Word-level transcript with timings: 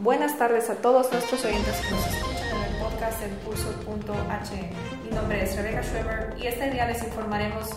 Buenas 0.00 0.38
tardes 0.38 0.70
a 0.70 0.76
todos 0.76 1.12
nuestros 1.12 1.44
oyentes 1.44 1.76
que 1.76 1.90
nos 1.90 2.06
escuchan 2.06 2.56
en 2.56 2.72
el 2.72 2.80
podcast 2.80 3.22
El 3.22 3.32
Pulso.h. 3.32 4.70
Mi 5.04 5.10
nombre 5.14 5.42
es 5.42 5.54
Rebecca 5.54 5.82
Schreber 5.82 6.34
y 6.40 6.46
este 6.46 6.70
día 6.70 6.86
les 6.86 7.02
informaremos 7.02 7.68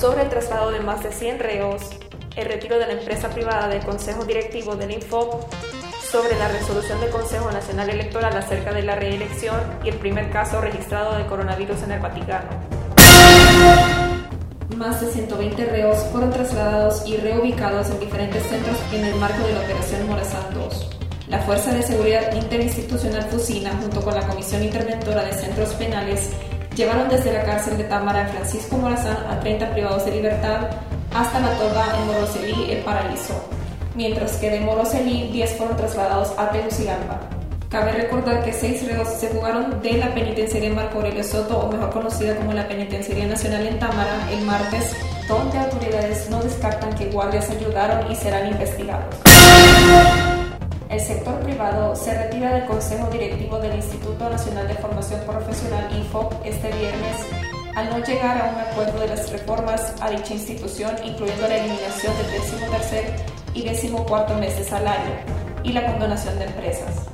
sobre 0.00 0.22
el 0.22 0.30
traslado 0.30 0.70
de 0.70 0.80
más 0.80 1.02
de 1.02 1.12
100 1.12 1.38
reos, 1.38 1.82
el 2.34 2.46
retiro 2.46 2.78
de 2.78 2.86
la 2.86 2.94
empresa 2.94 3.28
privada 3.28 3.68
del 3.68 3.84
Consejo 3.84 4.24
Directivo 4.24 4.74
del 4.74 4.92
Info, 4.92 5.46
sobre 6.02 6.34
la 6.38 6.48
resolución 6.48 6.98
del 6.98 7.10
Consejo 7.10 7.50
Nacional 7.52 7.90
Electoral 7.90 8.34
acerca 8.34 8.72
de 8.72 8.82
la 8.82 8.94
reelección 8.94 9.60
y 9.84 9.90
el 9.90 9.96
primer 9.96 10.30
caso 10.30 10.62
registrado 10.62 11.18
de 11.18 11.26
coronavirus 11.26 11.82
en 11.82 11.90
el 11.92 12.00
Vaticano. 12.00 12.48
Más 14.78 15.02
de 15.02 15.12
120 15.12 15.66
reos 15.66 15.98
fueron 16.10 16.30
trasladados 16.30 17.06
y 17.06 17.18
reubicados 17.18 17.90
en 17.90 18.00
diferentes 18.00 18.42
centros 18.44 18.78
en 18.94 19.04
el 19.04 19.14
marco 19.16 19.46
de 19.46 19.52
la 19.52 19.60
Operación 19.60 20.06
Morazán 20.06 20.54
2. 20.54 20.99
La 21.30 21.38
Fuerza 21.38 21.72
de 21.72 21.84
Seguridad 21.84 22.34
Interinstitucional 22.34 23.22
Fusina, 23.30 23.70
junto 23.80 24.02
con 24.02 24.14
la 24.16 24.26
Comisión 24.26 24.64
Interventora 24.64 25.22
de 25.22 25.32
Centros 25.32 25.68
Penales, 25.74 26.30
llevaron 26.74 27.08
desde 27.08 27.32
la 27.32 27.44
cárcel 27.44 27.78
de 27.78 27.84
Támara 27.84 28.26
Francisco 28.26 28.76
Morazán 28.76 29.16
a 29.28 29.38
30 29.38 29.70
privados 29.70 30.04
de 30.06 30.10
libertad 30.10 30.70
hasta 31.14 31.38
la 31.38 31.52
toga 31.52 31.86
en 31.96 32.06
Moroselí, 32.08 32.72
El 32.72 32.82
Paraíso, 32.82 33.48
mientras 33.94 34.38
que 34.38 34.50
de 34.50 34.58
Moroselí 34.58 35.30
10 35.30 35.52
fueron 35.52 35.76
trasladados 35.76 36.32
a 36.36 36.50
Tegucigalpa. 36.50 37.20
Cabe 37.68 37.92
recordar 37.92 38.42
que 38.44 38.52
seis 38.52 38.84
reos 38.84 39.06
se 39.06 39.28
jugaron 39.28 39.80
de 39.82 39.92
la 39.92 40.12
penitenciaría 40.12 40.70
Marco 40.70 40.98
Aurelio 40.98 41.22
Soto, 41.22 41.60
o 41.60 41.70
mejor 41.70 41.90
conocida 41.90 42.34
como 42.34 42.52
la 42.54 42.66
Penitenciaría 42.66 43.28
Nacional 43.28 43.68
en 43.68 43.78
Támara, 43.78 44.28
el 44.32 44.44
martes, 44.44 44.96
donde 45.28 45.58
autoridades 45.58 46.28
no 46.28 46.42
descartan 46.42 46.92
que 46.96 47.06
guardias 47.06 47.48
ayudaron 47.50 48.10
y 48.10 48.16
serán 48.16 48.48
investigados 48.48 49.14
el 50.90 51.00
sector 51.00 51.38
privado 51.40 51.94
se 51.94 52.12
retira 52.12 52.52
del 52.52 52.66
Consejo 52.66 53.08
Directivo 53.10 53.58
del 53.60 53.76
Instituto 53.76 54.28
Nacional 54.28 54.66
de 54.66 54.74
Formación 54.74 55.20
Profesional 55.20 55.88
INFOP 55.96 56.32
este 56.44 56.68
viernes 56.72 57.16
al 57.76 57.90
no 57.90 58.04
llegar 58.04 58.36
a 58.36 58.50
un 58.50 58.58
acuerdo 58.58 58.98
de 58.98 59.06
las 59.06 59.30
reformas 59.30 59.94
a 60.00 60.10
dicha 60.10 60.34
institución, 60.34 60.90
incluyendo 61.04 61.46
la 61.46 61.58
eliminación 61.58 62.12
del 62.16 62.32
décimo 62.32 62.66
tercer 62.72 63.04
y 63.54 63.62
décimo 63.62 64.04
cuarto 64.04 64.34
mes 64.34 64.58
de 64.58 64.64
salario 64.64 65.12
y 65.62 65.72
la 65.72 65.86
condonación 65.86 66.36
de 66.40 66.46
empresas. 66.46 67.06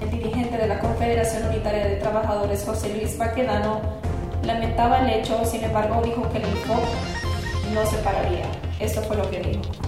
El 0.00 0.10
dirigente 0.10 0.56
de 0.56 0.68
la 0.68 0.78
Confederación 0.78 1.48
Unitaria 1.48 1.84
de 1.84 1.96
Trabajadores, 1.96 2.62
José 2.64 2.94
Luis 2.96 3.18
Baquedano, 3.18 3.80
lamentaba 4.44 5.00
el 5.00 5.10
hecho, 5.10 5.44
sin 5.44 5.64
embargo 5.64 6.00
dijo 6.04 6.30
que 6.30 6.38
el 6.38 6.44
INFOP 6.44 6.84
no 7.74 7.84
se 7.86 7.96
pararía. 7.98 8.46
Esto 8.78 9.02
fue 9.02 9.16
lo 9.16 9.28
que 9.28 9.40
dijo 9.40 9.85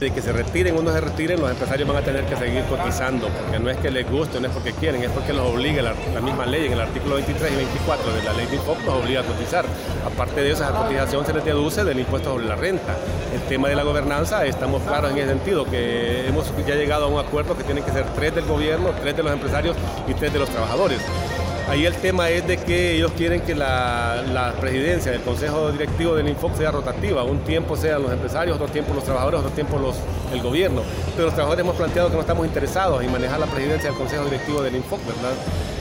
de 0.00 0.10
que 0.10 0.22
se 0.22 0.32
retiren 0.32 0.76
o 0.78 0.82
no 0.82 0.92
se 0.92 1.00
retiren, 1.00 1.38
los 1.38 1.50
empresarios 1.50 1.86
van 1.86 1.98
a 1.98 2.02
tener 2.02 2.24
que 2.24 2.34
seguir 2.34 2.64
cotizando, 2.64 3.28
porque 3.28 3.58
no 3.58 3.68
es 3.68 3.76
que 3.76 3.90
les 3.90 4.10
guste, 4.10 4.40
no 4.40 4.46
es 4.46 4.52
porque 4.54 4.72
quieren, 4.72 5.02
es 5.02 5.10
porque 5.10 5.34
los 5.34 5.46
obliga 5.46 5.82
la, 5.82 6.20
misma 6.22 6.46
ley, 6.46 6.66
en 6.66 6.72
el 6.72 6.80
artículo 6.80 7.16
23 7.16 7.52
y 7.52 7.56
24 7.56 8.12
de 8.14 8.22
la 8.22 8.32
ley 8.32 8.46
de 8.46 8.56
impuestos 8.56 8.86
los 8.86 8.94
obliga 8.94 9.20
a 9.20 9.24
cotizar. 9.24 9.66
Aparte 10.06 10.40
de 10.40 10.52
eso, 10.52 10.64
esa 10.64 10.72
cotización 10.72 11.26
se 11.26 11.34
les 11.34 11.44
deduce 11.44 11.84
del 11.84 11.98
impuesto 11.98 12.30
sobre 12.30 12.46
la 12.46 12.56
renta. 12.56 12.96
El 13.34 13.42
tema 13.42 13.68
de 13.68 13.76
la 13.76 13.82
gobernanza, 13.82 14.46
estamos 14.46 14.82
claros 14.82 15.10
en 15.10 15.18
ese 15.18 15.28
sentido, 15.28 15.66
que 15.66 16.26
hemos 16.26 16.50
ya 16.66 16.76
llegado 16.76 17.04
a 17.04 17.08
un 17.08 17.18
acuerdo 17.18 17.54
que 17.56 17.64
tienen 17.64 17.84
que 17.84 17.92
ser 17.92 18.06
tres 18.16 18.34
del 18.34 18.46
gobierno, 18.46 18.92
tres 19.02 19.14
de 19.14 19.22
los 19.22 19.32
empresarios 19.32 19.76
y 20.08 20.14
tres 20.14 20.32
de 20.32 20.38
los 20.38 20.48
trabajadores. 20.48 21.00
Ahí 21.70 21.86
el 21.86 21.94
tema 21.94 22.28
es 22.30 22.44
de 22.48 22.56
que 22.56 22.96
ellos 22.96 23.12
quieren 23.16 23.42
que 23.42 23.54
la, 23.54 24.52
presidencia 24.60 25.12
del 25.12 25.20
Consejo 25.20 25.70
Directivo 25.70 26.16
del 26.16 26.26
Infoc 26.26 26.56
sea 26.56 26.72
rotativa. 26.72 27.22
Un 27.22 27.38
tiempo 27.44 27.76
sean 27.76 28.02
los 28.02 28.10
empresarios, 28.10 28.56
otro 28.56 28.66
tiempo 28.66 28.92
los 28.92 29.04
trabajadores, 29.04 29.38
otro 29.38 29.52
tiempo 29.52 29.78
los, 29.78 29.94
el 30.32 30.42
gobierno. 30.42 30.82
Pero 31.14 31.26
los 31.26 31.34
trabajadores 31.34 31.64
hemos 31.64 31.76
planteado 31.76 32.08
que 32.08 32.16
no 32.16 32.22
estamos 32.22 32.44
interesados 32.44 33.04
en 33.04 33.12
manejar 33.12 33.38
la 33.38 33.46
presidencia 33.46 33.88
del 33.88 33.96
Consejo 33.96 34.24
Directivo 34.24 34.62
del 34.62 34.74
Infoc, 34.74 34.98
¿verdad? 35.06 35.30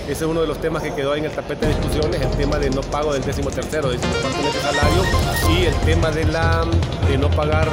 Ese 0.04 0.26
es 0.26 0.30
uno 0.30 0.42
de 0.42 0.48
los 0.48 0.62
temas 0.62 0.84
que 0.84 0.94
quedó 0.94 1.16
en 1.16 1.26
el 1.26 1.32
tapete 1.32 1.66
de 1.66 1.74
discusiones, 1.74 2.22
el 2.22 2.38
tema 2.38 2.60
de 2.60 2.70
no 2.70 2.82
pago 2.82 3.12
del 3.12 3.24
décimo 3.24 3.50
tercero, 3.50 3.90
décimo 3.90 4.14
cuarto 4.22 4.44
mes 4.44 4.54
de 4.54 4.60
salario 4.60 5.04
y 5.50 5.66
el 5.66 5.76
tema 5.86 6.12
de, 6.12 6.26
la, 6.26 6.66
de 7.10 7.18
no 7.18 7.32
pagar, 7.32 7.68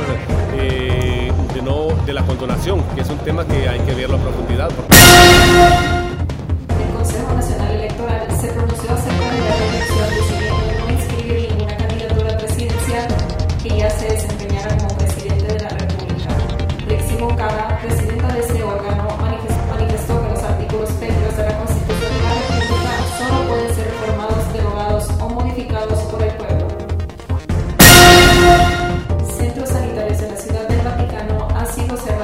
eh, 0.54 1.30
de, 1.52 1.62
no, 1.62 1.88
de 2.06 2.14
la 2.14 2.22
condonación, 2.22 2.82
que 2.94 3.02
es 3.02 3.10
un 3.10 3.18
tema 3.18 3.46
que 3.46 3.68
hay 3.68 3.80
que 3.80 3.94
verlo 3.94 4.16
a 4.16 4.20
profundidad. 4.20 4.70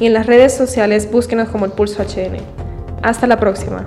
y 0.00 0.06
en 0.06 0.14
las 0.14 0.26
redes 0.26 0.56
sociales 0.56 1.10
búsquenos 1.12 1.50
como 1.50 1.66
el 1.66 1.72
Pulso 1.72 2.02
HN. 2.02 2.38
Hasta 3.02 3.26
la 3.26 3.38
próxima. 3.38 3.86